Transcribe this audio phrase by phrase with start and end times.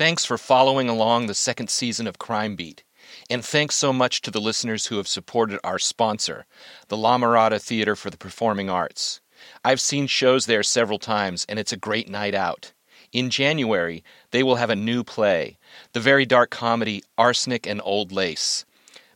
[0.00, 2.84] Thanks for following along the second season of Crime Beat.
[3.28, 6.46] And thanks so much to the listeners who have supported our sponsor,
[6.88, 9.20] the La Mirada Theater for the Performing Arts.
[9.62, 12.72] I've seen shows there several times, and it's a great night out.
[13.12, 15.58] In January, they will have a new play,
[15.92, 18.64] the very dark comedy Arsenic and Old Lace.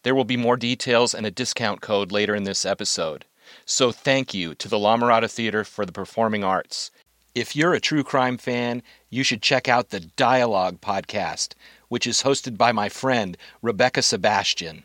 [0.02, 3.24] There will be more details and a discount code later in this episode.
[3.64, 6.90] So thank you to the La Mirada Theater for the Performing Arts.
[7.34, 8.80] If you're a true crime fan,
[9.10, 11.54] you should check out the Dialogue podcast,
[11.88, 14.84] which is hosted by my friend, Rebecca Sebastian.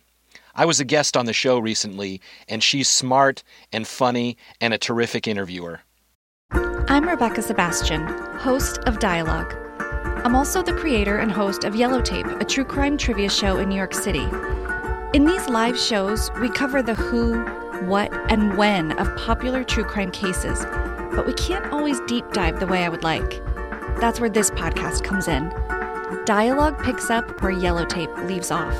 [0.55, 4.79] I was a guest on the show recently, and she's smart and funny and a
[4.79, 5.81] terrific interviewer.
[6.51, 9.53] I'm Rebecca Sebastian, host of Dialogue.
[10.25, 13.69] I'm also the creator and host of Yellow Tape, a true crime trivia show in
[13.69, 14.27] New York City.
[15.13, 17.43] In these live shows, we cover the who,
[17.85, 20.65] what, and when of popular true crime cases
[21.11, 23.43] but we can't always deep dive the way I would like.
[23.99, 25.49] That's where this podcast comes in.
[26.25, 28.75] Dialogue picks up where Yellow Tape leaves off.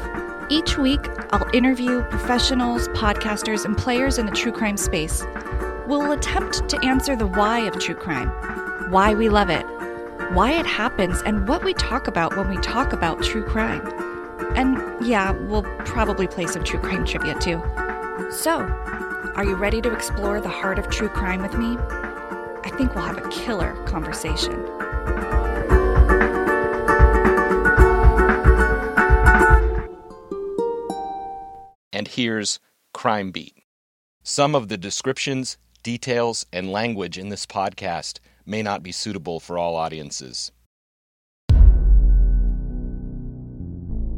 [0.50, 5.24] Each week, I'll interview professionals, podcasters, and players in the true crime space.
[5.88, 8.30] We'll attempt to answer the why of true crime,
[8.92, 9.66] why we love it,
[10.34, 13.82] why it happens, and what we talk about when we talk about true crime.
[14.56, 17.62] And yeah, we'll probably play some true crime trivia too.
[18.32, 18.62] So,
[19.36, 21.78] are you ready to explore the heart of true crime with me?
[22.80, 24.54] Think we'll have a killer conversation.
[31.92, 32.62] And here's
[32.94, 33.58] Crime Beat.
[34.24, 39.58] Some of the descriptions, details, and language in this podcast may not be suitable for
[39.58, 40.54] all audiences.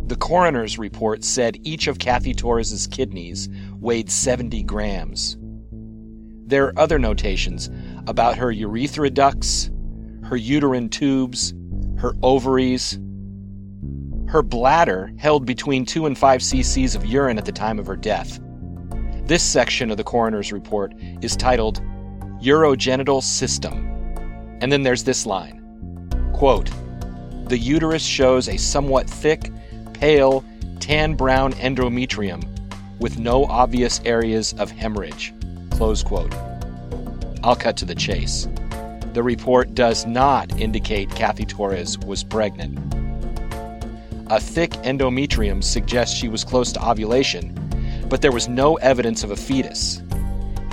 [0.06, 5.36] The coroner's report said each of Cathy Torres's kidneys weighed 70 grams.
[6.52, 7.70] There are other notations
[8.08, 9.70] about her urethra ducts,
[10.24, 11.54] her uterine tubes,
[11.98, 13.00] her ovaries.
[14.28, 17.96] Her bladder held between 2 and 5 cc's of urine at the time of her
[17.96, 18.42] death.
[19.24, 21.82] This section of the coroner's report is titled
[22.42, 23.88] Urogenital System.
[24.60, 25.62] And then there's this line
[26.34, 26.70] quote,
[27.46, 29.54] The uterus shows a somewhat thick,
[29.94, 30.44] pale,
[30.82, 32.44] tan brown endometrium
[33.00, 35.34] with no obvious areas of hemorrhage.
[35.82, 36.32] Close quote.
[37.44, 38.48] I'll cut to the chase.
[39.14, 42.78] The report does not indicate Cathy Torres was pregnant.
[44.30, 47.58] A thick endometrium suggests she was close to ovulation,
[48.10, 50.02] but there was no evidence of a fetus.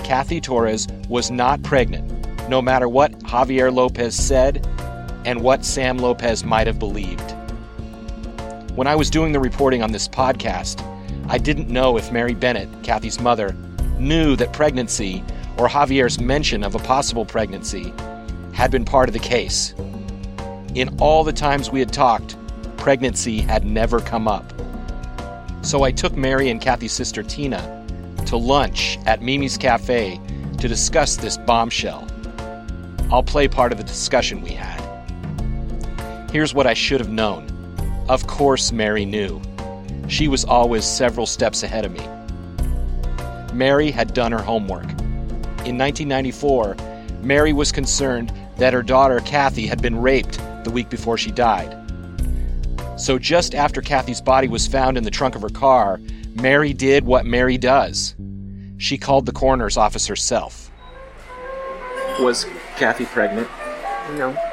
[0.05, 2.09] Cathy Torres was not pregnant,
[2.49, 4.65] no matter what Javier Lopez said
[5.25, 7.35] and what Sam Lopez might have believed.
[8.77, 10.85] When I was doing the reporting on this podcast,
[11.29, 13.57] I didn't know if Mary Bennett, Cathy's mother,
[13.99, 15.25] knew that pregnancy
[15.59, 17.93] or Javier's mention of a possible pregnancy
[18.53, 19.75] had been part of the case.
[20.75, 22.37] In all the times we had talked,
[22.77, 24.53] pregnancy had never come up.
[25.63, 27.85] So I took Mary and Cathy's sister Tina
[28.27, 30.21] to lunch at Mimi's Cafe
[30.59, 32.07] to discuss this bombshell.
[33.11, 34.79] I'll play part of the discussion we had.
[36.31, 37.49] Here's what I should have known.
[38.09, 39.41] Of course, Mary knew.
[40.09, 42.07] She was always several steps ahead of me.
[43.55, 44.87] Mary had done her homework.
[45.69, 46.77] In 1994,
[47.23, 51.77] Mary was concerned that her daughter Cathy had been raped the week before she died.
[52.97, 56.01] So, just after Cathy's body was found in the trunk of her car,
[56.37, 58.15] Mary did what Mary does.
[58.79, 60.71] She called the coroner's office herself.
[62.19, 62.47] Was
[62.77, 63.47] Cathy pregnant?
[64.17, 64.48] No.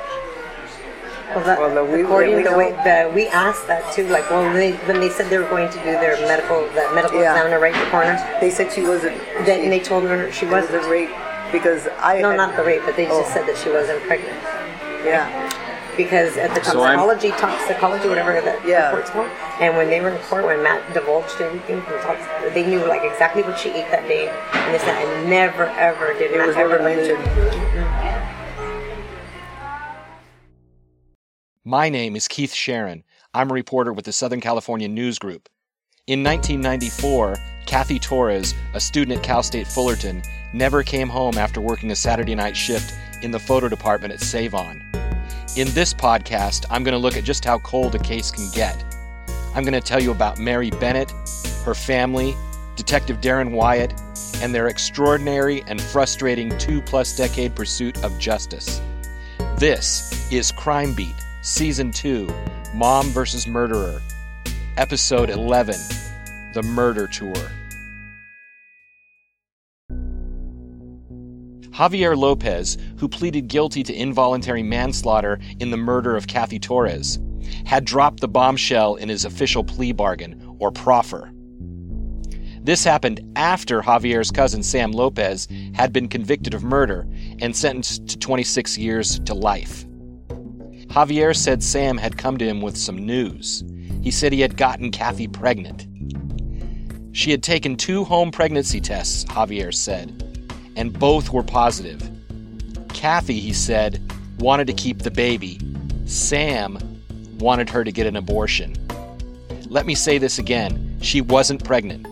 [1.34, 4.30] Well, that, well, no, we, according to the way the, we asked that too, like
[4.30, 7.34] when they when they said they were going to do their medical that medical yeah.
[7.34, 9.18] examiner right in the corner, they said she wasn't.
[9.46, 11.10] Then she, they told her she wasn't was rape
[11.52, 13.22] because I no, not the rape, but they oh.
[13.22, 14.38] just said that she wasn't pregnant.
[15.04, 15.28] Yeah.
[15.98, 18.92] Because at the toxicology, so toxicology, whatever that yeah.
[18.92, 19.26] report's for,
[19.64, 22.22] and when they were in court, when Matt divulged everything from tox,
[22.54, 26.14] they knew like exactly what she ate that day, and they said, "I never ever
[26.20, 27.24] did it." was never mentioned.
[31.68, 33.04] My name is Keith Sharon.
[33.34, 35.50] I'm a reporter with the Southern California News Group.
[36.06, 40.22] In 1994, Cathy Torres, a student at Cal State Fullerton,
[40.54, 42.94] never came home after working a Saturday night shift
[43.24, 44.80] in the photo department at Sav-on.
[45.58, 48.86] In this podcast, I'm going to look at just how cold a case can get.
[49.56, 51.12] I'm going to tell you about Mary Bennett,
[51.64, 52.36] her family,
[52.76, 53.92] Detective Daron Wyatt,
[54.40, 58.82] and their extraordinary and frustrating two plus decade pursuit of justice.
[59.58, 62.28] This is Crime Beat Season 2
[62.74, 63.46] Mom vs.
[63.46, 64.02] Murderer,
[64.78, 65.76] Episode 11
[66.56, 67.36] The Murder Tour.
[71.70, 77.20] Javier Lopez, who pleaded guilty to involuntary manslaughter in the murder of Cathy Torres,
[77.68, 81.32] had dropped the bombshell in his official plea bargain, or proffer.
[82.64, 87.08] This happened after Javier's cousin Sam Lopez had been convicted of murder
[87.40, 89.86] and sentenced to 26 years to life.
[90.88, 93.64] Javier said Sam had come to him with some news.
[94.02, 95.88] He said he had gotten Cathy pregnant.
[97.16, 102.10] She had taken two home pregnancy tests, Javier said, and both were positive.
[102.90, 104.02] Cathy, he said,
[104.40, 105.60] wanted to keep the baby.
[106.06, 106.78] Sam
[107.40, 108.76] wanted her to get an abortion.
[109.68, 112.08] Let me say this again she wasn't pregnant.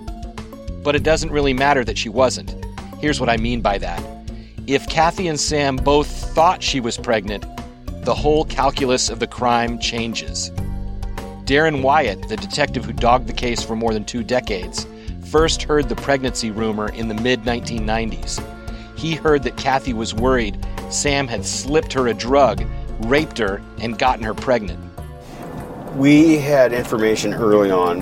[0.83, 2.55] But it doesn't really matter that she wasn't.
[2.99, 4.03] Here's what I mean by that.
[4.67, 7.45] If Cathy and Sam both thought she was pregnant,
[8.03, 10.51] the whole calculus of the crime changes.
[11.45, 14.85] Daron Wyatt, the detective who dogged the case for more than two decades,
[15.25, 18.43] first heard the pregnancy rumor in the mid 1990s.
[18.97, 20.57] He heard that Cathy was worried
[20.89, 22.63] Sam had slipped her a drug,
[22.99, 24.79] raped her, and gotten her pregnant.
[25.95, 28.01] We had information early on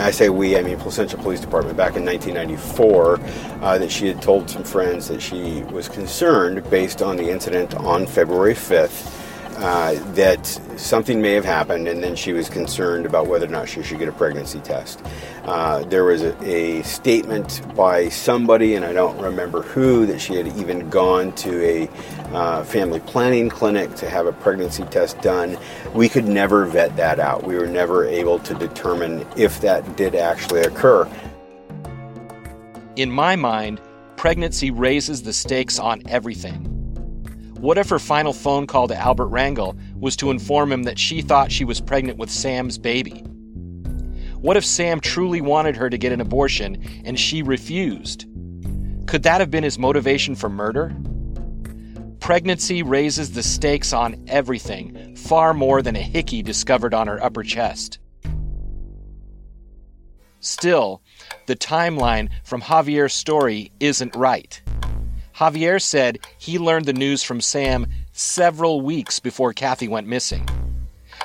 [0.00, 3.20] I say we, I mean Placentia Police Department, back in 1994,
[3.62, 7.74] uh, that she had told some friends that she was concerned, based on the incident
[7.74, 9.14] on February 5th,
[9.58, 10.46] uh, that
[10.78, 13.98] something may have happened, and then she was concerned about whether or not she should
[13.98, 15.02] get a pregnancy test.
[15.44, 20.34] Uh, there was a, a, statement by somebody, and I don't remember who, that she
[20.34, 21.88] had even gone to a
[22.34, 25.56] uh, family planning clinic to have a pregnancy test done.
[25.94, 27.44] We could never vet that out.
[27.44, 31.08] We were never able to determine if that did actually occur.
[32.96, 33.80] In my mind,
[34.16, 36.66] pregnancy raises the stakes on everything.
[37.60, 41.22] What if her final phone call to Albert Rangel was to inform him that she
[41.22, 43.24] thought she was pregnant with Sam's baby?
[44.40, 48.24] What if Sam truly wanted her to get an abortion and she refused?
[49.06, 50.96] Could that have been his motivation for murder?
[52.20, 57.42] Pregnancy raises the stakes on everything, far more than a hickey discovered on her upper
[57.42, 57.98] chest.
[60.40, 61.02] Still,
[61.46, 64.62] the timeline from Javier's story isn't right.
[65.34, 70.48] Javier said he learned the news from Sam several weeks before Cathy went missing.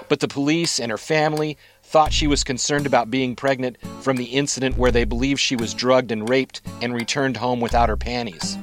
[0.10, 1.58] But the police and her family
[1.95, 5.74] thought she was concerned about being pregnant from the incident where they believed she was
[5.74, 8.57] drugged and raped and returned home without her panties.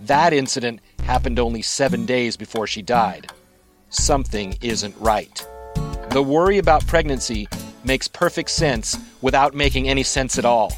[0.00, 3.30] That incident happened only seven days before she died.
[3.90, 5.46] Something isn't right.
[6.10, 7.46] The worry about pregnancy
[7.84, 10.72] makes perfect sense without making any sense at all.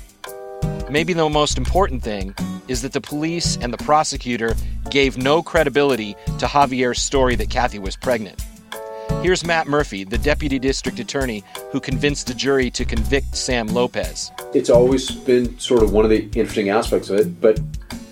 [0.90, 2.34] Maybe the most important thing
[2.68, 4.54] is that the police and the prosecutor
[4.90, 8.44] gave no credibility to Javier's story that Cathy was pregnant.
[9.22, 14.32] Here's Matt Murphy, the deputy district attorney who convinced the jury to convict Sam Lopez.
[14.54, 17.60] It's always been sort of one of the interesting aspects of it, but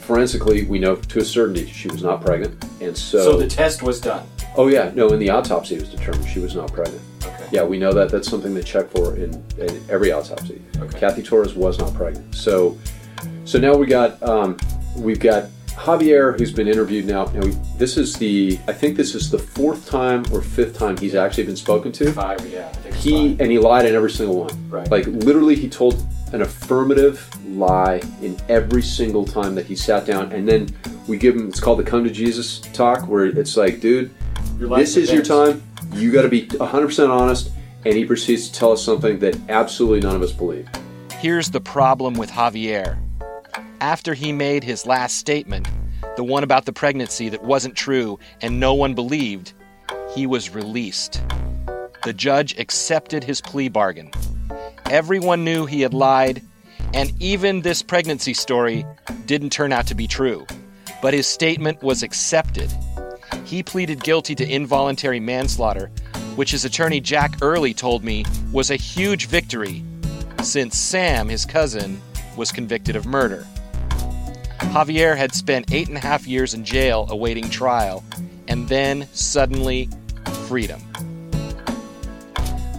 [0.00, 2.62] forensically, we know to a certainty she was not pregnant.
[2.80, 3.18] And so.
[3.18, 4.26] So the test was done?
[4.56, 4.92] Oh, yeah.
[4.94, 7.02] No, in the autopsy, it was determined she was not pregnant.
[7.24, 7.48] Okay.
[7.52, 8.10] Yeah, we know that.
[8.10, 10.60] That's something they check for in, in every autopsy.
[10.78, 10.98] Okay.
[10.98, 12.34] Cathy Torres was not pregnant.
[12.34, 12.76] So
[13.44, 14.58] so now we got um,
[14.96, 15.48] we've got
[15.78, 17.26] Javier, who's been interviewed now.
[17.26, 20.96] Now we, this is the I think this is the fourth time or fifth time
[20.96, 22.12] he's actually been spoken to.
[22.12, 22.72] Five, yeah.
[22.92, 23.40] he five.
[23.40, 24.70] and he lied in every single one.
[24.70, 24.90] Right.
[24.90, 30.32] Like literally, he told an affirmative lie in every single time that he sat down,
[30.32, 30.68] and then
[31.06, 31.48] we give him.
[31.48, 34.10] It's called the "Come to Jesus" talk, where it's like, dude,
[34.58, 35.62] this is your time.
[35.92, 37.50] You got to be 100% honest.
[37.86, 40.68] And he proceeds to tell us something that absolutely none of us believe.
[41.12, 42.98] Here's the problem with Javier
[43.80, 45.68] after he made his last statement,
[46.16, 49.52] the one about the pregnancy that wasn't true and no one believed,
[50.14, 51.22] he was released.
[52.04, 54.10] The judge accepted his plea bargain.
[54.86, 56.42] Everyone knew he had lied,
[56.94, 58.86] and even this pregnancy story
[59.26, 60.46] didn't turn out to be true.
[61.02, 62.72] But his statement was accepted.
[63.44, 65.90] He pleaded guilty to involuntary manslaughter,
[66.34, 69.84] which his attorney Jack Early told me was a huge victory
[70.42, 72.00] since Sam, his cousin,
[72.36, 73.46] was convicted of murder.
[74.68, 78.04] Javier had spent eight and a half years in jail awaiting trial,
[78.48, 79.88] and then suddenly,
[80.46, 80.80] freedom.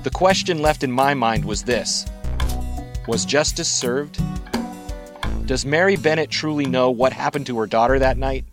[0.04, 2.06] The question left in my mind was this
[3.08, 4.22] Was justice served?
[5.48, 8.46] Does Mary Bennett truly know what happened to her daughter that night?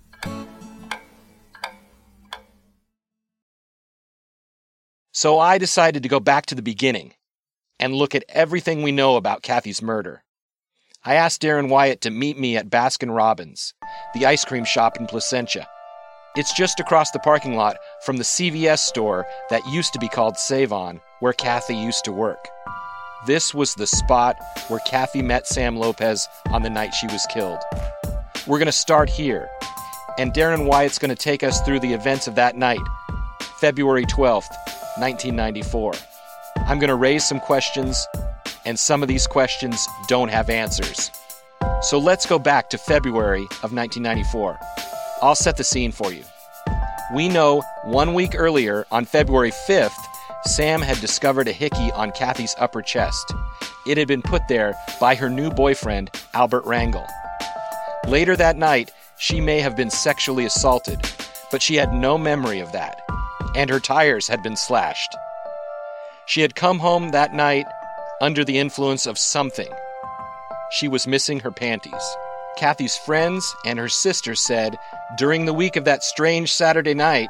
[5.13, 7.13] So I decided to go back to the beginning
[7.79, 10.23] and look at everything we know about Cathy's murder.
[11.09, 13.75] I asked Daron Wyatt to meet me at Baskin Robbins,
[14.15, 15.69] the ice cream shop in Placentia.
[16.35, 20.37] It's just across the parking lot from the CVS store that used to be called
[20.37, 22.49] Sav-on, where Cathy used to work.
[23.25, 24.35] This was the spot
[24.67, 27.61] where Cathy met Sam Lopez on the night she was killed.
[28.49, 29.49] We're going to start here,
[30.19, 32.83] and Daron Wyatt's going to take us through the events of that night,
[33.61, 34.51] February 12th,
[34.99, 35.93] 1994.
[36.67, 38.05] I'm going to raise some questions,
[38.67, 41.11] and some of these questions don't have answers.
[41.83, 44.59] So let's go back to February of 1994.
[45.23, 46.25] I'll set the scene for you.
[47.15, 49.97] We know one week earlier, on February 5th,
[50.45, 53.33] Sam had discovered a hickey on Cathy's upper chest.
[53.87, 57.07] It had been put there by her new boyfriend, Albert Rangel.
[58.09, 61.01] Later that night, she may have been sexually assaulted,
[61.51, 63.01] but she had no memory of that,
[63.55, 65.17] and her tires had been slashed.
[66.27, 67.67] She had come home that night
[68.21, 69.69] under the influence of something.
[70.71, 72.17] She was missing her panties.
[72.57, 74.77] Cathy's friends and her sister said
[75.19, 77.29] during the week of that strange Saturday night,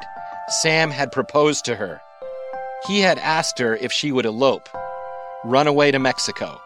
[0.61, 2.01] Sam had proposed to her.
[2.87, 4.69] He had asked her if she would elope,
[5.43, 6.61] run away to Mexico.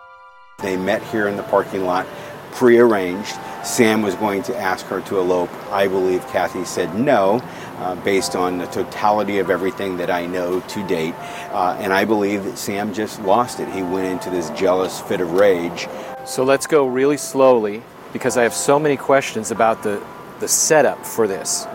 [0.61, 2.05] They met here in the parking lot,
[2.51, 3.35] prearranged.
[3.63, 5.51] Sam was going to ask her to elope.
[5.71, 7.41] I believe Cathy said no,
[7.77, 11.13] uh, based on the totality of everything that I know to date.
[11.51, 13.69] Uh, and I believe that Sam just lost it.
[13.69, 15.87] He went into this jealous fit of rage.
[16.25, 20.03] So let's go really slowly because I have so many questions about the,
[20.39, 21.65] the setup for this.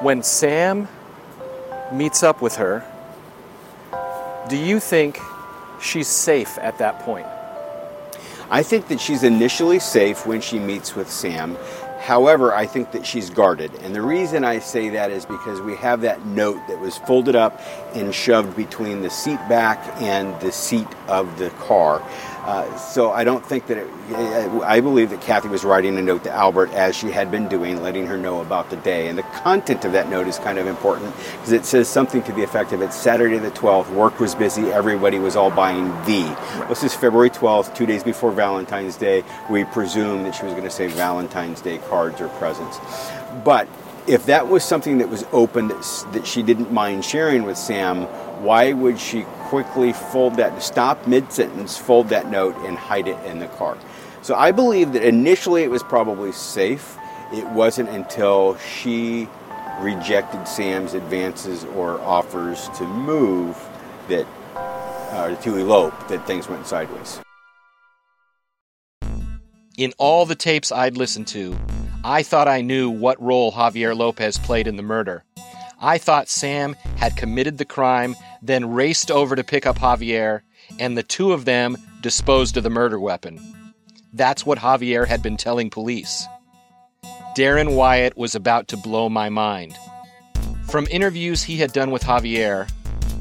[0.00, 0.88] When Sam
[1.92, 2.84] meets up with her,
[4.48, 5.18] do you think
[5.80, 7.26] she's safe at that point?
[8.50, 11.56] I think that she's initially safe when she meets with Sam.
[12.00, 13.74] However, I think that she's guarded.
[13.76, 17.34] And the reason I say that is because we have that note that was folded
[17.34, 17.58] up
[17.94, 22.02] and shoved between the seat back and the seat of the car.
[22.44, 23.88] Uh, so I don't think that it,
[24.62, 27.82] I believe that Cathy was writing a note to Albert as she had been doing,
[27.82, 29.08] letting her know about the day.
[29.08, 32.32] And the content of that note is kind of important because it says something to
[32.32, 36.24] the effect of it's Saturday the 12th, work was busy, everybody was all buying V.
[36.24, 36.68] Right.
[36.68, 39.24] This is February 12th, two days before Valentine's Day.
[39.48, 42.78] We presume that she was going to say Valentine's Day cards or presents.
[43.42, 43.68] But
[44.06, 48.06] if that was something that was open that, that she didn't mind sharing with Sam,
[48.40, 53.18] why would she quickly fold that, stop mid sentence, fold that note, and hide it
[53.26, 53.76] in the car?
[54.22, 56.96] So I believe that initially it was probably safe.
[57.32, 59.28] It wasn't until she
[59.80, 63.56] rejected Sam's advances or offers to move
[64.08, 67.20] that, uh, to elope, that things went sideways.
[69.76, 71.56] In all the tapes I'd listened to,
[72.04, 75.24] I thought I knew what role Javier Lopez played in the murder.
[75.84, 80.40] I thought Sam had committed the crime, then raced over to pick up Javier,
[80.78, 83.38] and the two of them disposed of the murder weapon.
[84.14, 86.26] That's what Javier had been telling police.
[87.36, 89.76] Daron Wyatt was about to blow my mind.
[90.70, 92.66] From interviews he had done with Javier,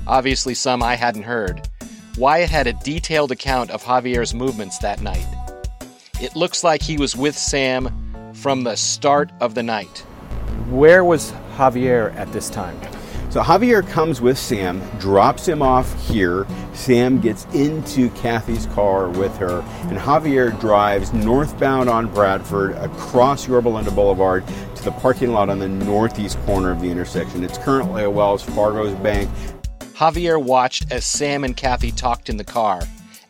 [0.08, 1.68] obviously some I hadn't heard,
[2.18, 5.28] Wyatt had a detailed account of Javier's movements that night.
[6.22, 10.06] It looks like he was with Sam from the start of the night.
[10.70, 12.80] Where was Javier at this time?
[13.34, 16.46] So Javier comes with Sam, drops him off here.
[16.74, 23.70] Sam gets into Cathy's car with her, and Javier drives northbound on Bradford across Yorba
[23.70, 24.46] Linda Boulevard
[24.76, 27.44] to the parking lot on the northeast corner of the intersection.
[27.44, 29.28] It's currently a Wells Fargo's bank.
[29.96, 32.82] Javier watched as Sam and Cathy talked in the car.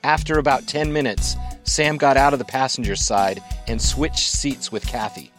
[0.04, 4.86] After about 10 minutes, Sam got out of the passenger side and switched seats with
[4.86, 5.32] Cathy.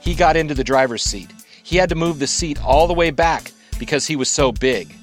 [0.00, 1.32] He got into the driver's seat.
[1.68, 4.96] He had to move the seat all the way back because he was so big.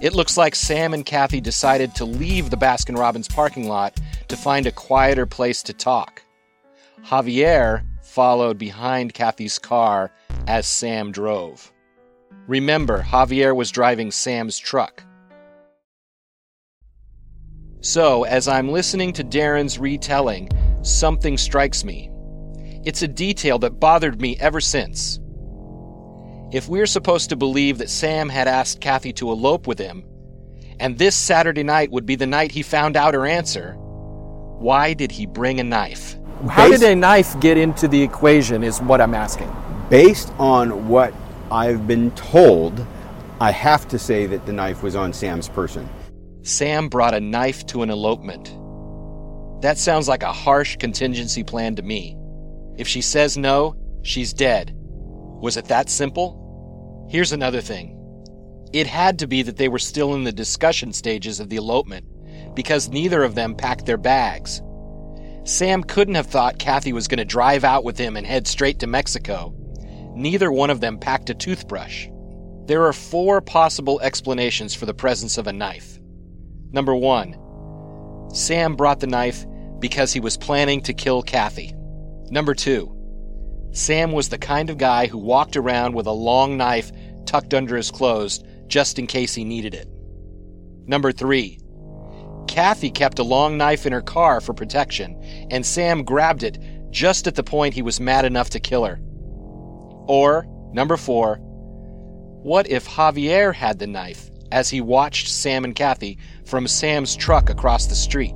[0.00, 4.34] It looks like Sam and Cathy decided to leave the Baskin Robbins parking lot to
[4.34, 6.22] find a quieter place to talk.
[7.04, 10.10] Javier followed behind Cathy's car
[10.46, 11.70] as Sam drove.
[12.46, 15.04] Remember, Javier was driving Sam's truck.
[17.82, 20.48] So, as I'm listening to Daron's retelling,
[20.80, 22.10] something strikes me.
[22.82, 25.18] It's a detail that bothered me ever since.
[26.52, 30.04] If we're supposed to believe that Sam had asked Cathy to elope with him,
[30.78, 35.10] and this Saturday night would be the night he found out her answer, why did
[35.10, 36.18] he bring a knife?
[36.50, 39.50] How did a knife get into the equation, is what I'm asking.
[39.88, 41.14] Based on what
[41.50, 42.86] I've been told,
[43.40, 45.88] I have to say that the knife was on Sam's person.
[46.42, 48.52] Sam brought a knife to an elopement.
[49.62, 52.14] That sounds like a harsh contingency plan to me.
[52.76, 54.76] If she says no, she's dead.
[54.76, 56.41] Was it that simple?
[57.12, 57.98] Here's another thing.
[58.72, 62.06] It had to be that they were still in the discussion stages of the elopement,
[62.54, 64.62] because neither of them packed their bags.
[65.44, 68.78] Sam couldn't have thought Cathy was going to drive out with him and head straight
[68.78, 69.54] to Mexico.
[70.16, 72.08] Neither one of them packed a toothbrush.
[72.64, 75.98] There are four possible explanations for the presence of a knife.
[76.70, 77.36] Number one,
[78.32, 79.44] Sam brought the knife
[79.80, 81.74] because he was planning to kill Cathy.
[82.30, 83.02] Number two,
[83.74, 86.92] Sam was the kind of guy who walked around with a long knife
[87.26, 89.88] tucked under his clothes just in case he needed it.
[90.86, 91.58] Number 3.
[92.48, 95.18] Cathy kept a long knife in her car for protection,
[95.50, 96.58] and Sam grabbed it
[96.90, 99.00] just at the point he was mad enough to kill her.
[100.06, 101.36] Or, number 4.
[102.42, 107.48] What if Javier had the knife as he watched Sam and Cathy from Sam's truck
[107.48, 108.34] across the street?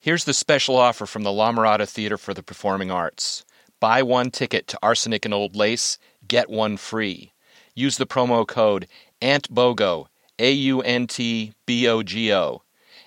[0.00, 3.44] Here's the special offer from the La Mirada Theater for the Performing Arts.
[3.80, 5.96] Buy one ticket to Arsenic and Old Lace,
[6.28, 7.32] get one free.
[7.74, 8.86] Use the promo code
[9.22, 10.06] AUNTBOGO,
[10.38, 12.62] A U N T B O G O.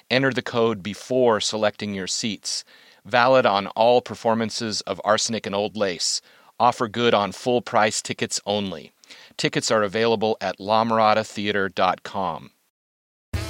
[0.10, 2.64] Enter the code before selecting your seats.
[3.06, 6.22] Valid on all performances of Arsenic and Old Lace.
[6.60, 8.94] Offer good on full price tickets only.
[9.38, 12.52] Tickets are available at lamiradatheater.com.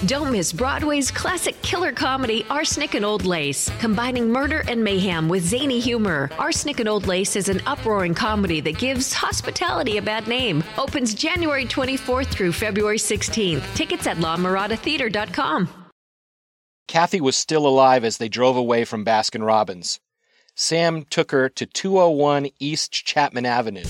[0.07, 5.43] Don't miss Broadway's classic killer comedy, Arsenic and Old Lace, combining murder and mayhem with
[5.43, 6.29] zany humor.
[6.37, 10.61] Arsenic and Old Lace is an uproaring comedy that gives hospitality a bad name.
[10.77, 13.63] Opens January 24th through February 16th.
[13.75, 15.69] Tickets at lamiradatheater.com.
[16.89, 20.01] Cathy was still alive as they drove away from Baskin Robbins.
[20.53, 23.85] Sam took her to 201 East Chapman Avenue,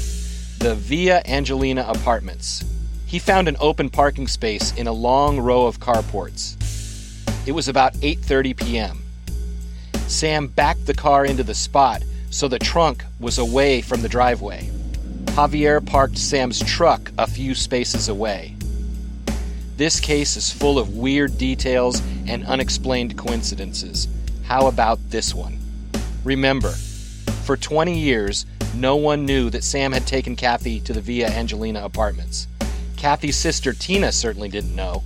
[0.60, 2.64] the Via Angelina Apartments.
[3.14, 6.58] He found an open parking space in a long row of carports.
[7.48, 9.04] It was about 8:30 p.m.
[10.08, 12.02] Sam backed the car into the spot
[12.32, 14.68] so the trunk was away from the driveway.
[15.36, 18.56] Javier parked Sam's truck a few spaces away.
[19.78, 24.08] This case is full of weird details and unexplained coincidences.
[24.42, 25.60] How about this one?
[26.24, 26.72] Remember,
[27.46, 31.86] for 20 years, no one knew that Sam had taken Cathy to the Via Angelina
[31.86, 32.48] apartments.
[33.04, 35.04] Cathy's sister Tina certainly didn't know.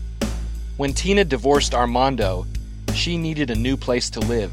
[0.77, 2.45] When Tina divorced Armando,
[2.93, 4.51] she needed a new place to live.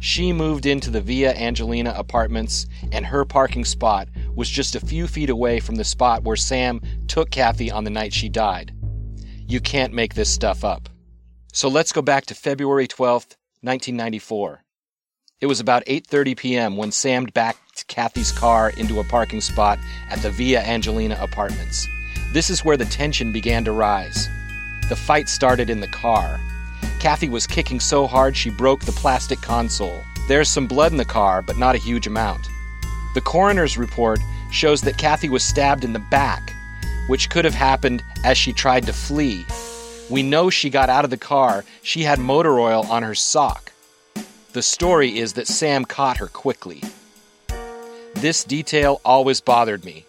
[0.00, 5.06] She moved into the Via Angelina apartments, and her parking spot was just a few
[5.06, 8.74] feet away from the spot where Sam took Cathy on the night she died.
[9.46, 10.88] You can't make this stuff up.
[11.52, 14.64] So let's go back to February 12th, 1994.
[15.40, 16.76] It was about 8:30 p.m.
[16.76, 19.78] when Sam backed Cathy's car into a parking spot
[20.10, 21.86] at the Via Angelina apartments.
[22.32, 24.28] This is where the tension began to rise.
[24.88, 26.40] The fight started in the car.
[27.00, 30.04] Cathy was kicking so hard she broke the plastic console.
[30.28, 32.48] There's some blood in the car, but not a huge amount.
[33.14, 36.52] The coroner's report shows that Cathy was stabbed in the back,
[37.06, 39.46] which could have happened as she tried to flee.
[40.10, 41.64] We know she got out of the car.
[41.82, 43.72] She had motor oil on her sock.
[44.52, 46.82] The story is that Sam caught her quickly.
[48.14, 50.04] This detail always bothered me.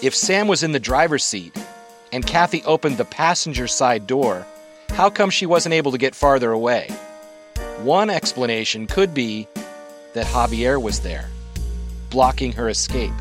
[0.00, 1.52] If Sam was in the driver's seat
[2.12, 4.46] and Cathy opened the passenger side door,
[4.90, 6.88] how come she wasn't able to get farther away?
[7.82, 9.48] One explanation could be
[10.14, 11.28] that Javier was there,
[12.10, 13.12] blocking her escape.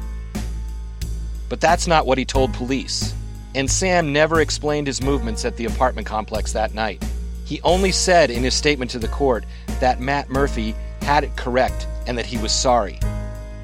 [1.49, 3.15] But that's not what he told police,
[3.55, 7.03] and Sam never explained his movements at the apartment complex that night.
[7.43, 9.45] He only said in his statement to the court
[9.79, 12.99] that Matt Murphy had it correct and that he was sorry.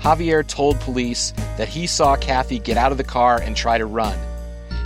[0.04, 3.86] Javier told police that he saw Cathy get out of the car and try to
[3.86, 4.20] run.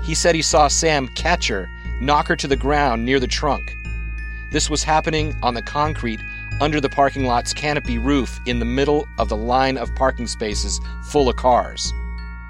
[0.03, 1.67] He said he saw Sam catch her,
[1.99, 3.75] knock her to the ground near the trunk.
[4.51, 6.19] This was happening on the concrete
[6.61, 10.79] under the parking lot's canopy roof in the middle of the line of parking spaces
[11.05, 11.91] full of cars.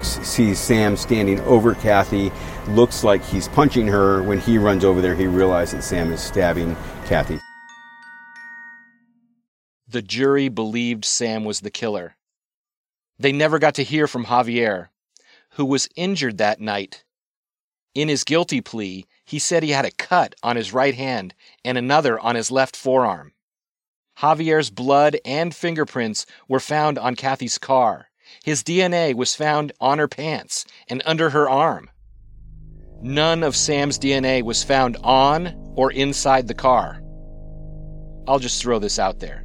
[0.02, 2.30] Sees Sam standing over Cathy,
[2.68, 4.22] looks like he's punching her.
[4.22, 6.76] When he runs over there, he realizes that Sam is stabbing
[7.06, 7.40] Cathy.
[9.88, 12.14] The jury believed Sam was the killer.
[13.18, 14.88] They never got to hear from Javier,
[15.52, 17.04] who was injured that night.
[17.94, 21.76] In his guilty plea, he said he had a cut on his right hand and
[21.76, 23.32] another on his left forearm.
[24.18, 28.08] Javier's blood and fingerprints were found on Cathy's car.
[28.44, 31.90] His DNA was found on her pants and under her arm.
[33.00, 37.00] None of Sam's DNA was found on or inside the car.
[38.26, 39.44] I'll just throw this out there.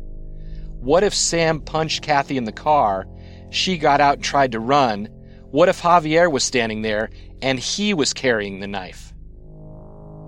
[0.80, 3.06] What if Sam punched Cathy in the car
[3.54, 5.06] she got out and tried to run.
[5.52, 7.12] What if Javier was standing there
[7.42, 9.14] and he was carrying the knife?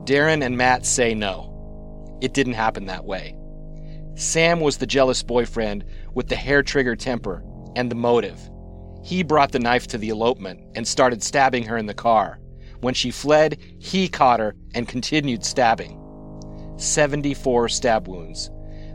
[0.04, 2.20] Daron and Matt say no.
[2.22, 3.36] It didn't happen that way.
[4.14, 7.44] Sam was the jealous boyfriend with the hair trigger temper
[7.76, 8.40] and the motive.
[9.04, 12.40] He brought the knife to the elopement and started stabbing her in the car.
[12.82, 16.00] When she fled, he caught her and continued stabbing.
[16.78, 18.52] 74 stab wounds.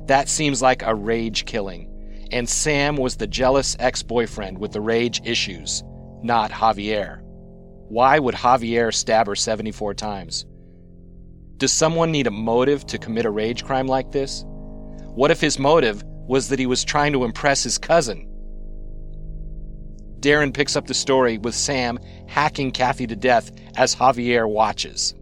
[0.06, 1.89] That seems like a rage killing
[2.32, 5.82] and Sam was the jealous ex boyfriend with the rage issues,
[6.22, 7.20] not Javier.
[7.88, 10.46] Why would Javier stab her 74 times?
[11.56, 14.44] Does someone need a motive to commit a rage crime like this?
[15.14, 18.26] What if his motive was that he was trying to impress his cousin?
[20.20, 25.14] Daron picks up the story with Sam hacking Cathy to death as Javier watches.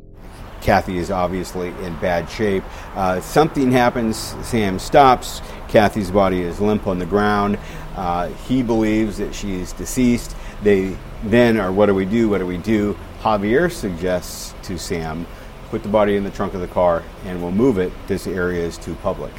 [0.60, 2.64] Cathy is obviously in bad shape.
[2.94, 4.16] Uh, something happens.
[4.42, 5.40] Sam stops.
[5.68, 7.58] Cathy's body is limp on the ground.
[7.94, 10.34] Uh, he believes that she is deceased.
[10.62, 12.28] They then are, what do we do?
[12.28, 12.96] What do we do?
[13.20, 15.26] Javier suggests to Sam,
[15.70, 17.92] put the body in the trunk of the car and we'll move it.
[18.06, 19.32] This area is too public.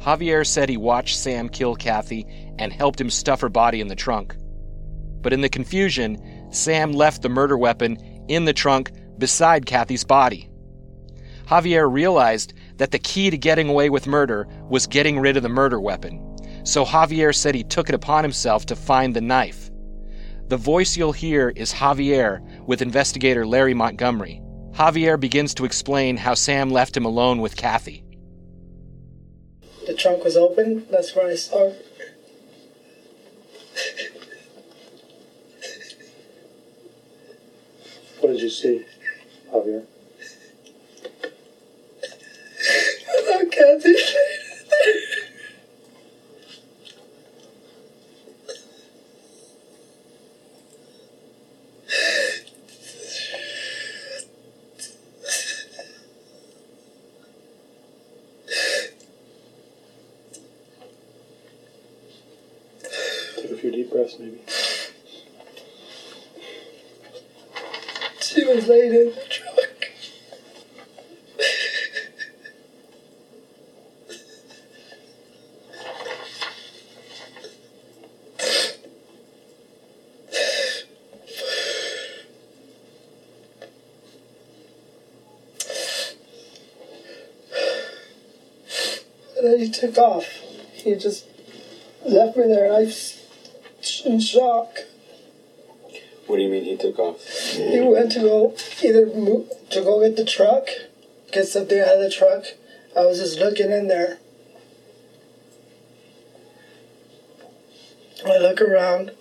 [0.00, 2.26] Javier said he watched Sam kill Cathy
[2.58, 4.36] and helped him stuff her body in the trunk.
[5.22, 7.96] But in the confusion, Sam left the murder weapon
[8.28, 10.50] in the trunk beside Cathy's body.
[11.46, 15.48] Javier realized that the key to getting away with murder was getting rid of the
[15.48, 19.70] murder weapon, so Javier said he took it upon himself to find the knife.
[20.48, 24.42] The voice you'll hear is Javier with investigator Larry Montgomery.
[24.72, 28.04] Javier begins to explain how Sam left him alone with Cathy.
[29.86, 31.76] The trunk was open, that's where I saw her.
[38.20, 38.84] what did you see?
[39.52, 39.86] Javier?
[43.08, 43.94] I Cathy.
[63.36, 64.40] Take a few deep breaths, maybe.
[68.20, 68.92] She was laid
[89.64, 90.26] he took off.
[90.74, 91.26] He just
[92.04, 94.80] left me there, and I was in shock.
[96.26, 97.26] What do you mean he took off?
[97.26, 100.68] He went to go either move, to go get the truck,
[101.32, 102.44] get something out of the truck.
[102.96, 104.18] I was just looking in there.
[108.26, 109.12] I look around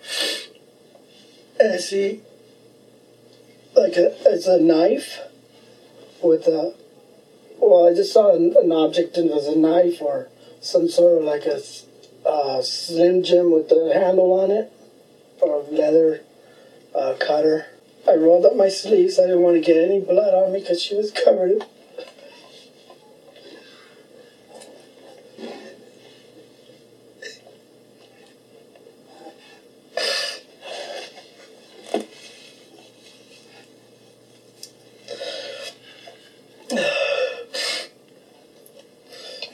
[1.60, 2.22] and I see
[3.76, 5.20] like a it's a knife
[6.24, 6.74] with a
[7.58, 10.30] well I just saw an, an object and it was a knife or
[10.64, 11.62] some sort of like a
[12.28, 14.72] uh, slim jim with the handle on it
[15.42, 16.22] or leather
[16.96, 17.68] uh, cutter.
[18.08, 19.20] I rolled up my sleeves.
[19.20, 21.52] I didn't want to get any blood on me because she was covered.
[21.52, 21.64] in-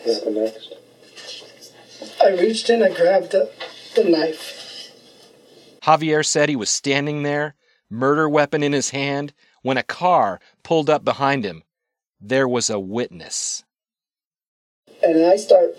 [0.03, 0.73] What happened next?
[2.29, 3.49] I reached in, I grabbed the,
[3.95, 4.91] the knife.
[5.81, 7.55] Javier said he was standing there,
[7.89, 11.63] murder weapon in his hand, when a car pulled up behind him.
[12.21, 13.63] There was a witness.
[15.01, 15.71] And I start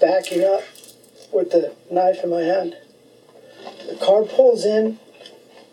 [0.00, 0.62] backing up
[1.32, 2.76] with the knife in my hand.
[3.88, 5.00] The car pulls in,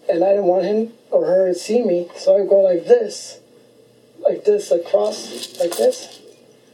[0.09, 3.39] and I didn't want him or her to see me, so I go like this,
[4.17, 6.21] like this, across, like this,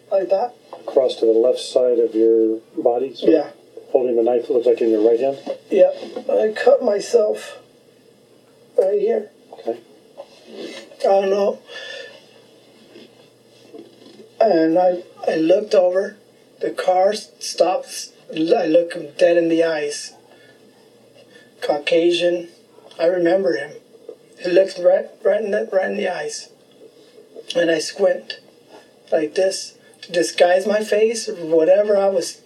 [0.10, 0.56] like that.
[0.86, 3.14] Cross to the left side of your body?
[3.16, 3.52] So Yeah.
[3.92, 5.38] Holding the knife, it looks like in your right hand?
[5.70, 6.30] Yep.
[6.30, 7.58] I cut myself
[8.78, 9.30] right here.
[9.54, 9.80] Okay.
[11.00, 11.60] I don't know.
[14.40, 16.18] And I, I looked over.
[16.62, 18.14] The car stops.
[18.32, 20.14] I look him dead in the eyes.
[21.62, 22.50] Caucasian.
[23.00, 23.74] I remember him.
[24.40, 26.50] He looks right, right in the, right in the eyes.
[27.56, 28.40] And I squint
[29.12, 29.78] like this
[30.10, 32.42] disguise my face or whatever I was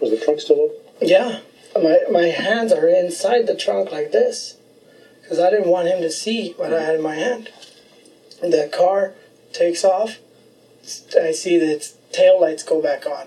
[0.00, 0.76] Was the trunk still open?
[1.08, 1.40] yeah,
[1.74, 4.56] my my hands are inside the trunk like this,
[5.22, 7.50] because I didn't want him to see what I had in my hand.
[8.42, 9.14] And the car
[9.52, 10.18] takes off.
[11.20, 13.26] I see the tail lights go back on.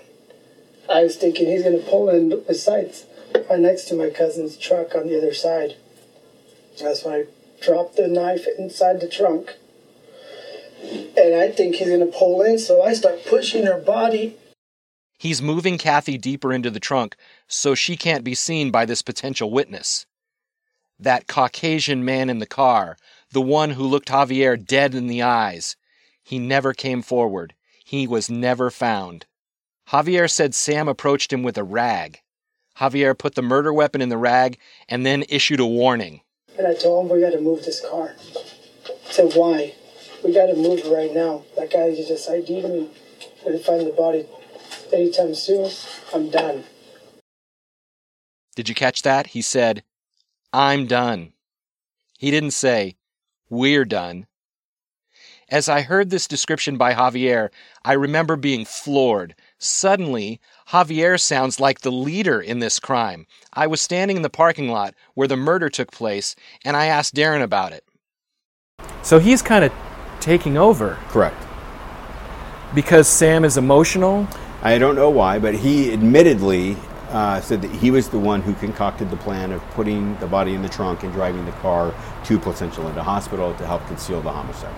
[0.88, 2.94] I was thinking he's gonna pull in beside,
[3.48, 5.76] right next to my cousin's truck on the other side.
[6.80, 7.24] That's when I
[7.60, 9.54] dropped the knife inside the trunk.
[11.16, 14.36] And I think he's gonna pull in, so I start pushing her body
[15.20, 17.14] He's moving Cathy deeper into the trunk
[17.46, 20.06] so she can't be seen by this potential witness.
[20.98, 22.96] That Caucasian man in the car,
[23.30, 25.76] the one who looked Javier dead in the eyes,
[26.22, 27.52] he never came forward.
[27.84, 29.26] He was never found.
[29.90, 32.20] Javier said Sam approached him with a rag.
[32.78, 34.56] Javier put the murder weapon in the rag
[34.88, 36.22] and then issued a warning.
[36.56, 38.14] And I told him we got to move this car.
[38.88, 39.74] I said, why?
[40.24, 41.44] We got to move right now.
[41.56, 42.90] That guy just ID'd me.
[43.44, 44.26] If I find the body
[44.92, 45.70] anytime soon,
[46.14, 46.64] I'm done.
[48.54, 49.28] Did you catch that?
[49.28, 49.82] He said,
[50.52, 51.32] I'm done.
[52.18, 52.96] He didn't say,
[53.48, 54.26] We're done.
[55.48, 57.48] As I heard this description by Javier,
[57.84, 59.34] I remember being floored.
[59.58, 63.26] Suddenly, Javier sounds like the leader in this crime.
[63.52, 67.16] I was standing in the parking lot where the murder took place, and I asked
[67.16, 67.84] Daron about it.
[69.02, 69.72] So he's kind of
[70.20, 70.98] taking over.
[71.08, 71.46] Correct.
[72.74, 74.28] Because Sam is emotional?
[74.62, 76.76] I don't know why, but he admittedly
[77.10, 80.54] uh, said that he was the one who concocted the plan of putting the body
[80.54, 84.30] in the trunk and driving the car to Placentia Linda Hospital to help conceal the
[84.30, 84.74] homicide.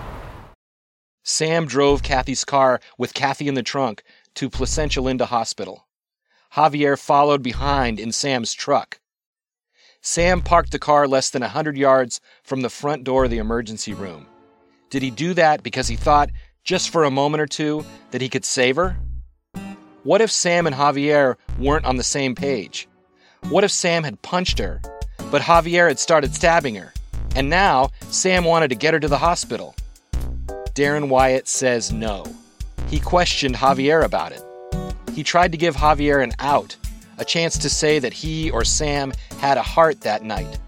[1.23, 4.03] Sam drove Cathy's car with Cathy in the trunk
[4.35, 5.87] to Placentia Linda Hospital.
[6.55, 8.99] Javier followed behind in Sam's truck.
[10.01, 13.37] Sam parked the car less than a 100 yards from the front door of the
[13.37, 14.27] emergency room.
[14.93, 16.29] Did he do that because he thought,
[16.63, 18.95] just for a moment or two, that he could save her?
[20.03, 22.87] What if Sam and Javier weren't on the same page?
[23.49, 24.83] What if Sam had punched her,
[25.31, 26.93] but Javier had started stabbing her,
[27.35, 29.73] and now Sam wanted to get her to the hospital?
[30.75, 32.23] Daron Wyatt says no.
[32.87, 34.43] He questioned Javier about it.
[35.11, 36.75] He tried to give Javier an out,
[37.17, 40.59] a chance to say that he or Sam had a heart that night,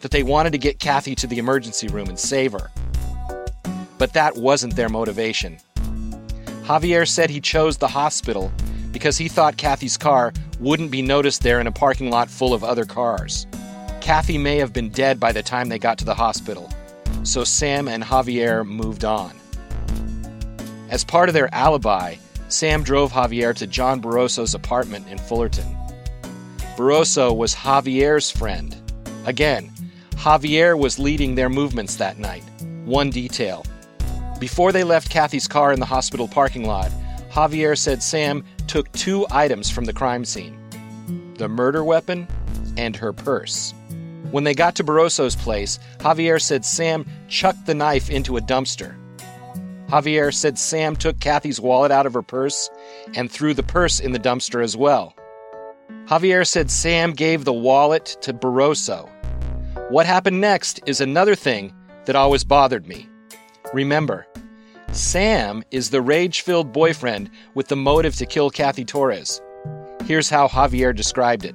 [0.00, 2.68] that they wanted to get Cathy to the emergency room and save her.
[4.02, 5.58] But that wasn't their motivation.
[6.64, 8.50] Javier said he chose the hospital
[8.90, 12.64] because he thought Cathy's car wouldn't be noticed there in a parking lot full of
[12.64, 13.46] other cars.
[14.00, 16.68] Cathy may have been dead by the time they got to the hospital,
[17.22, 19.38] so Sam and Javier moved on.
[20.90, 22.16] As part of their alibi,
[22.48, 25.76] Sam drove Javier to John Barroso's apartment in Fullerton.
[26.76, 28.74] Barroso was Javier's friend.
[29.26, 29.70] Again,
[30.16, 32.42] Javier was leading their movements that night.
[32.84, 33.64] One detail.
[34.42, 36.90] Before they left Cathy's car in the hospital parking lot,
[37.30, 40.58] Javier said Sam took two items from the crime scene
[41.36, 42.26] the murder weapon
[42.76, 43.72] and her purse.
[44.32, 48.96] When they got to Barroso's place, Javier said Sam chucked the knife into a dumpster.
[49.86, 52.68] Javier said Sam took Cathy's wallet out of her purse
[53.14, 55.14] and threw the purse in the dumpster as well.
[56.06, 59.08] Javier said Sam gave the wallet to Barroso.
[59.90, 61.72] What happened next is another thing
[62.06, 63.08] that always bothered me.
[63.72, 64.26] Remember,
[64.92, 69.40] Sam is the rage filled boyfriend with the motive to kill Cathy Torres.
[70.04, 71.54] Here's how Javier described it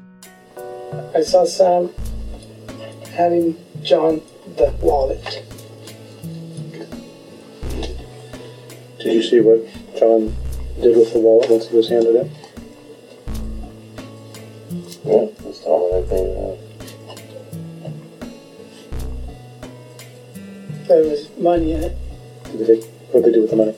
[1.14, 1.92] I saw Sam
[3.12, 4.22] handing John
[4.56, 5.44] the wallet.
[8.98, 9.64] Did you see what
[10.00, 10.36] John
[10.82, 12.32] did with the wallet once he was handed it?
[15.06, 16.58] Yeah, that's the only thing.
[20.88, 21.98] There was money in it.
[22.58, 23.76] Did they, what did they do with the money?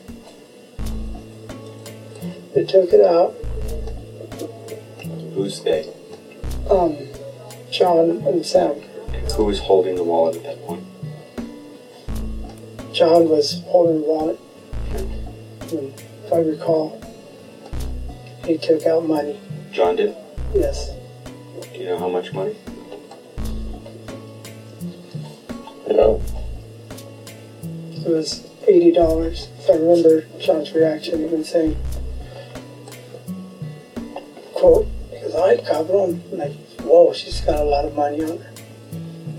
[2.56, 3.36] They took it out.
[5.34, 5.94] Who's they?
[6.70, 6.98] Um,
[7.72, 8.82] John and Sam.
[9.13, 10.84] And who was holding the wallet at that point?
[12.94, 14.39] John was holding the wallet.
[15.72, 15.94] And
[16.26, 17.00] if I recall,
[18.46, 19.39] he took out money.
[19.72, 20.15] John did?
[20.54, 20.89] Yes.
[21.72, 22.56] Do you know how much money?
[25.88, 26.22] No.
[27.92, 29.49] It was eighty dollars.
[29.60, 31.75] If I remember John's reaction, even saying,
[34.53, 38.51] "quote," because I cabrón, like, whoa, she's got a lot of money on her,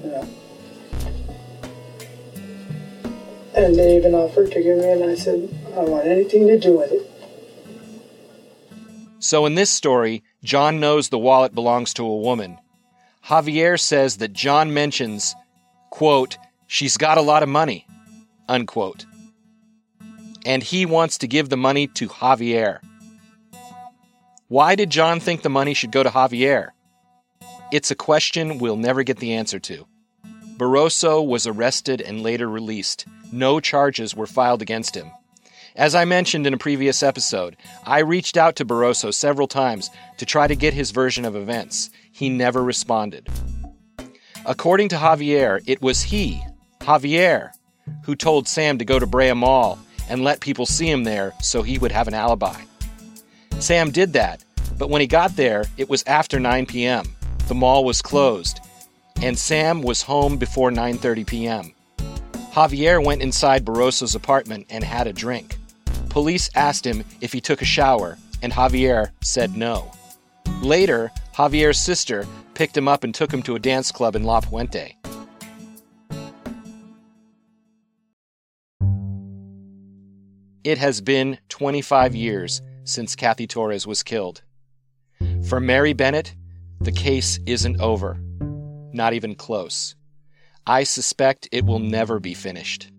[0.05, 0.29] you know.
[3.55, 6.59] And they even offered to give me, and I said, I don't want anything to
[6.59, 7.11] do with it.
[9.19, 12.59] So in this story, John knows the wallet belongs to a woman.
[13.27, 15.35] Javier says that John mentions,
[15.91, 17.87] quote, she's got a lot of money,
[18.49, 19.05] unquote.
[20.45, 22.81] And he wants to give the money to Javier.
[24.49, 26.71] Why did John think the money should go to Javier?
[27.73, 29.87] It's a question we'll never get the answer to.
[30.57, 33.07] Barroso was arrested and later released.
[33.33, 35.11] No charges were filed against him.
[35.77, 40.27] As I mentioned in a previous episode, I reached out to Barroso several times to
[40.27, 41.91] try to get his version of events.
[42.11, 43.29] He never responded.
[44.45, 46.43] According to Javier, it was he,
[46.81, 47.51] Javier,
[48.05, 49.79] who told Sam to go to Brea Mall
[50.11, 52.61] and let people see him there so he would have an alibi.
[53.61, 54.45] Sam did that,
[54.77, 57.05] but when he got there, it was after 9 p.m.
[57.49, 58.61] The mall was closed,
[59.23, 61.73] and Sam was home before 9:30 p.m.
[62.53, 65.57] Javier went inside Barroso's apartment and had a drink.
[66.09, 69.93] Police asked him if he took a shower, and Javier said no.
[70.61, 74.41] Later, Javier's sister picked him up and took him to a dance club in La
[74.41, 74.97] Puente.
[80.63, 84.43] It has been 25 years since Cathy Torres was killed.
[85.49, 86.35] For Mary Bennett,
[86.83, 88.21] the case isn't over.
[88.93, 89.95] Not even close.
[90.67, 92.91] I suspect it will never be finished.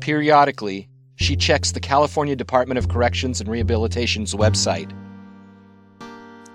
[0.00, 4.92] Periodically, she checks the California Department of Corrections and Rehabilitation's website.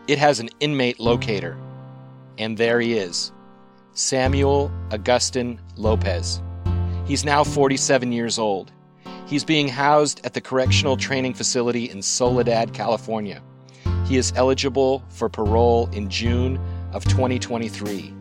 [0.07, 1.57] It has an inmate locator,
[2.37, 3.31] and there he is
[3.93, 6.39] Samuel Augustin Lopez.
[7.07, 8.71] He's now 47 years old.
[9.25, 13.41] He's being housed at the Correctional Training Facility in Soledad, California.
[14.05, 16.59] He is eligible for parole in June
[16.93, 18.13] of 2023.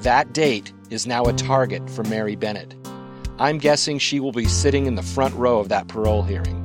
[0.00, 2.74] That date is now a target for Mary Bennett.
[3.38, 6.62] I'm guessing she will be sitting in the front row of that parole hearing.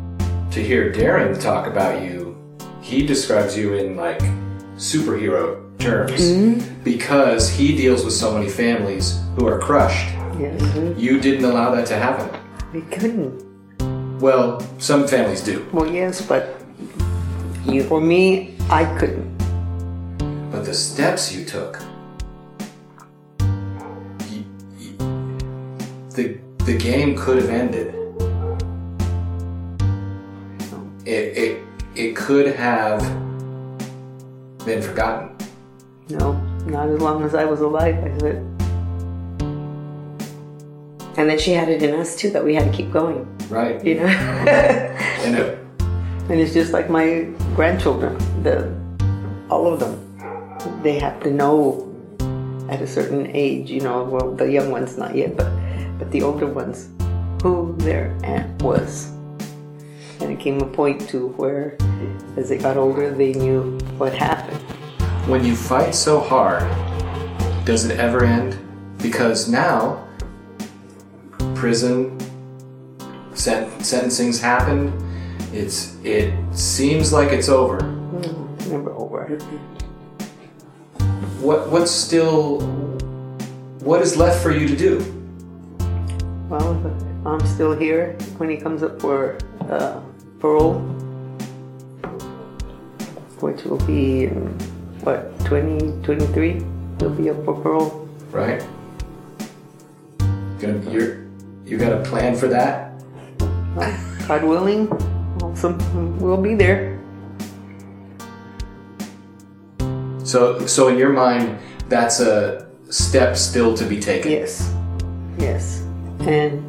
[0.52, 2.38] To hear Daron talk about you,
[2.82, 4.20] he describes you in like
[4.78, 6.84] superhero terms mm-hmm.
[6.84, 10.08] because he deals with so many families who are crushed.
[10.40, 10.98] Yes.
[10.98, 12.40] You didn't allow that to happen.
[12.72, 13.49] We couldn't.
[14.20, 15.66] Well, some families do.
[15.72, 16.60] Well, yes, but
[17.64, 19.38] you, for me, I couldn't.
[20.52, 21.80] But the steps you took,
[24.28, 24.44] you,
[24.78, 24.98] you,
[26.12, 27.96] the the game could have ended.
[31.06, 31.64] It it
[31.96, 33.00] it could have
[34.66, 35.34] been forgotten.
[36.10, 36.34] No,
[36.66, 37.96] not as long as I was alive.
[38.04, 38.36] I said.
[41.16, 43.26] And then she had it in us too that we had to keep going.
[43.50, 43.84] Right.
[43.84, 44.06] You know.
[44.06, 45.60] and it,
[46.30, 48.18] and it's just like my grandchildren.
[48.44, 48.72] The
[49.50, 49.98] all of them,
[50.84, 51.86] they have to know
[52.70, 53.72] at a certain age.
[53.72, 55.52] You know, well, the young ones not yet, but
[55.98, 56.90] but the older ones,
[57.42, 59.12] who their aunt was.
[60.22, 61.78] And it came a point to where,
[62.38, 64.60] as they got older, they knew what happened.
[65.28, 66.64] When you fight so hard,
[67.66, 68.60] does it ever end?
[69.00, 70.06] Because now,
[71.56, 72.19] prison
[73.40, 74.92] sent- sentencing's happened.
[75.54, 77.80] It's it seems like it's over.
[77.80, 79.26] Mm, never over.
[81.40, 82.62] What what's still
[83.80, 85.00] what is left for you to do?
[86.50, 86.76] Well,
[87.26, 89.38] I'm still here when he comes up for
[89.70, 90.02] uh,
[90.40, 90.80] parole,
[93.40, 94.48] which will be in,
[95.02, 96.66] what 2023.
[97.00, 98.10] He'll be up for parole.
[98.32, 98.62] Right.
[100.60, 101.24] Gonna, you're
[101.66, 102.89] you got a plan for that?
[103.76, 104.88] God willing,
[105.56, 105.78] some,
[106.20, 107.00] we'll be there.
[110.24, 114.32] So, so in your mind, that's a step still to be taken.
[114.32, 114.72] Yes,
[115.38, 115.82] yes,
[116.20, 116.64] and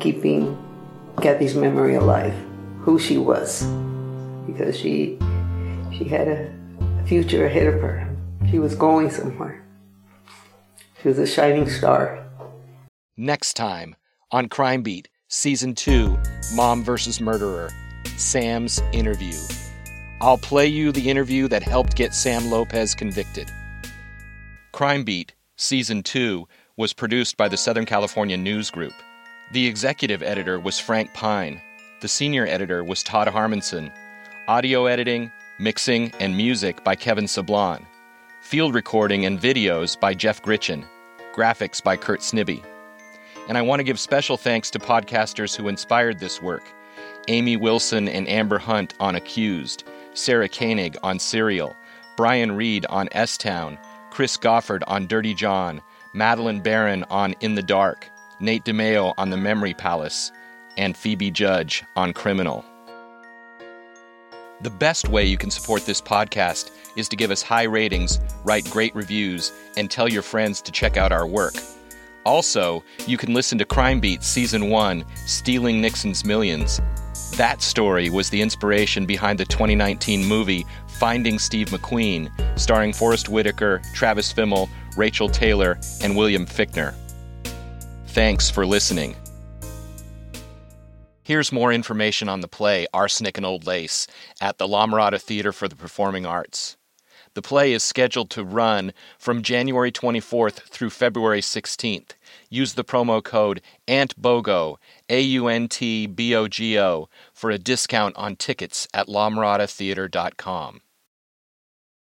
[0.00, 0.56] keeping
[1.20, 2.34] Cathy's memory alive,
[2.80, 3.64] who she was,
[4.46, 5.18] because she
[5.92, 6.52] she had a
[7.06, 8.08] future ahead of her.
[8.50, 9.62] She was going somewhere.
[11.02, 12.26] She was a shining star.
[13.16, 13.96] Next time
[14.32, 16.18] on Crime Beat, Season 2
[16.54, 17.20] Mom vs.
[17.20, 17.70] Murderer
[18.16, 19.38] Sam's Interview.
[20.20, 23.48] I'll play you the interview that helped get Sam Lopez convicted.
[24.72, 28.92] Crime Beat, Season 2 was produced by the Southern California News Group.
[29.52, 31.62] The executive editor was Frank Pine.
[32.00, 33.92] The senior editor was Todd Harmonson.
[34.48, 37.86] Audio editing, mixing, and music by Kevin Sablon.
[38.42, 40.84] Field recording and videos by Jeff Gritchen.
[41.36, 42.64] Graphics by Kurt Snibbe.
[43.50, 46.62] And I want to give special thanks to podcasters who inspired this work
[47.26, 49.82] Amy Wilson and Amber Hunt on Accused,
[50.14, 51.74] Sarah Koenig on Serial,
[52.16, 53.76] Brian Reed on S Town,
[54.10, 55.82] Chris Goffard on Dirty John,
[56.12, 58.08] Madeleine Baran on In the Dark,
[58.38, 60.30] Nate DiMeo on The Memory Palace,
[60.76, 62.64] and Phoebe Judge on Criminal.
[64.60, 68.70] The best way you can support this podcast is to give us high ratings, write
[68.70, 71.54] great reviews, and tell your friends to check out our work.
[72.24, 76.80] Also, you can listen to Crime Beat Season 1 Stealing Nixon's Millions.
[77.36, 80.66] That story was the inspiration behind the 2019 movie
[80.98, 86.94] Finding Steve McQueen, starring Forest Whitaker, Travis Fimmel, Rachel Taylor, and William Fichtner.
[88.08, 89.16] Thanks for listening.
[91.22, 94.06] Here's more information on the play Arsenic and Old Lace
[94.40, 96.76] at the La Mirada Theater for the Performing Arts.
[97.40, 102.10] The play is scheduled to run from January 24th through February 16th.
[102.50, 104.76] Use the promo code AUNTBOGO,
[105.08, 110.82] A U N T B O G O, for a discount on tickets at lamiradatheater.com.